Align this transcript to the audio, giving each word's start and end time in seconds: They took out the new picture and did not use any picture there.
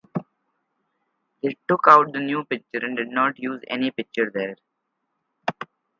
They 1.43 1.57
took 1.67 1.81
out 1.87 2.11
the 2.11 2.21
new 2.21 2.43
picture 2.45 2.83
and 2.83 2.97
did 2.97 3.09
not 3.09 3.37
use 3.37 3.61
any 3.67 3.91
picture 3.91 4.31
there. 4.33 4.55